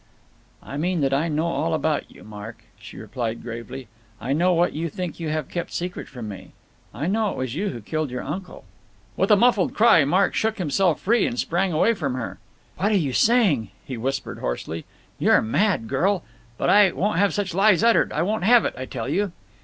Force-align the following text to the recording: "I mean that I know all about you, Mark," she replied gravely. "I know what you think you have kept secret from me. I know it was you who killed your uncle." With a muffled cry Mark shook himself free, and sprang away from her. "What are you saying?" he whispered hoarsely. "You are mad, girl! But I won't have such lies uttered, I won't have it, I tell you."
"I 0.63 0.77
mean 0.77 1.01
that 1.01 1.13
I 1.13 1.27
know 1.27 1.45
all 1.45 1.75
about 1.75 2.09
you, 2.09 2.23
Mark," 2.23 2.63
she 2.79 2.97
replied 2.97 3.43
gravely. 3.43 3.87
"I 4.19 4.33
know 4.33 4.51
what 4.51 4.73
you 4.73 4.89
think 4.89 5.19
you 5.19 5.29
have 5.29 5.47
kept 5.47 5.71
secret 5.71 6.07
from 6.09 6.27
me. 6.27 6.53
I 6.91 7.05
know 7.05 7.29
it 7.29 7.37
was 7.37 7.53
you 7.53 7.69
who 7.69 7.81
killed 7.81 8.09
your 8.09 8.23
uncle." 8.23 8.63
With 9.15 9.29
a 9.29 9.35
muffled 9.35 9.75
cry 9.75 10.03
Mark 10.03 10.33
shook 10.33 10.57
himself 10.57 10.99
free, 11.01 11.27
and 11.27 11.37
sprang 11.37 11.71
away 11.71 11.93
from 11.93 12.15
her. 12.15 12.39
"What 12.77 12.91
are 12.91 12.95
you 12.97 13.13
saying?" 13.13 13.69
he 13.85 13.95
whispered 13.95 14.39
hoarsely. 14.39 14.85
"You 15.19 15.29
are 15.29 15.41
mad, 15.43 15.87
girl! 15.87 16.23
But 16.57 16.71
I 16.71 16.91
won't 16.93 17.19
have 17.19 17.31
such 17.35 17.53
lies 17.53 17.83
uttered, 17.83 18.11
I 18.11 18.23
won't 18.23 18.43
have 18.43 18.65
it, 18.65 18.73
I 18.75 18.85
tell 18.87 19.07
you." 19.07 19.33